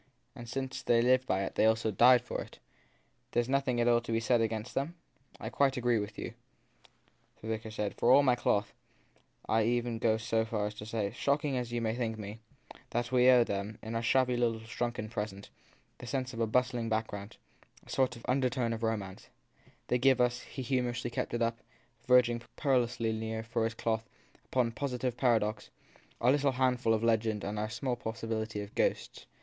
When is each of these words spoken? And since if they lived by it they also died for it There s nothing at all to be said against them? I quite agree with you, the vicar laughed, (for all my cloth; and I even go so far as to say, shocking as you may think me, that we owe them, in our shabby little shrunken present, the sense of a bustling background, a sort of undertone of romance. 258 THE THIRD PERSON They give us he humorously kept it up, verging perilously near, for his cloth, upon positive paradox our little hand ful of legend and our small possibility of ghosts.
And 0.35 0.49
since 0.49 0.79
if 0.79 0.85
they 0.85 0.99
lived 1.03 1.27
by 1.27 1.43
it 1.43 1.53
they 1.53 1.67
also 1.67 1.91
died 1.91 2.23
for 2.23 2.41
it 2.41 2.57
There 3.33 3.39
s 3.41 3.47
nothing 3.47 3.79
at 3.79 3.87
all 3.87 4.01
to 4.01 4.11
be 4.11 4.19
said 4.19 4.41
against 4.41 4.73
them? 4.73 4.95
I 5.39 5.49
quite 5.51 5.77
agree 5.77 5.99
with 5.99 6.17
you, 6.17 6.33
the 7.39 7.47
vicar 7.47 7.69
laughed, 7.79 7.99
(for 7.99 8.09
all 8.11 8.23
my 8.23 8.33
cloth; 8.33 8.73
and 9.47 9.57
I 9.57 9.63
even 9.65 9.99
go 9.99 10.17
so 10.17 10.43
far 10.43 10.65
as 10.65 10.73
to 10.79 10.87
say, 10.87 11.11
shocking 11.15 11.55
as 11.55 11.71
you 11.71 11.81
may 11.81 11.93
think 11.93 12.17
me, 12.17 12.39
that 12.89 13.11
we 13.11 13.29
owe 13.29 13.43
them, 13.43 13.77
in 13.83 13.93
our 13.93 14.01
shabby 14.01 14.35
little 14.35 14.61
shrunken 14.61 15.07
present, 15.07 15.51
the 15.99 16.07
sense 16.07 16.33
of 16.33 16.39
a 16.39 16.47
bustling 16.47 16.89
background, 16.89 17.37
a 17.85 17.89
sort 17.91 18.15
of 18.15 18.25
undertone 18.27 18.73
of 18.73 18.81
romance. 18.81 19.25
258 19.25 19.27
THE 19.27 19.59
THIRD 19.59 19.61
PERSON 19.61 19.85
They 19.89 19.99
give 19.99 20.21
us 20.25 20.41
he 20.55 20.61
humorously 20.63 21.11
kept 21.11 21.35
it 21.35 21.43
up, 21.43 21.59
verging 22.07 22.41
perilously 22.55 23.13
near, 23.13 23.43
for 23.43 23.65
his 23.65 23.75
cloth, 23.75 24.09
upon 24.45 24.71
positive 24.71 25.15
paradox 25.15 25.69
our 26.19 26.31
little 26.31 26.53
hand 26.53 26.81
ful 26.81 26.95
of 26.95 27.03
legend 27.03 27.43
and 27.43 27.59
our 27.59 27.69
small 27.69 27.95
possibility 27.95 28.61
of 28.61 28.73
ghosts. 28.73 29.27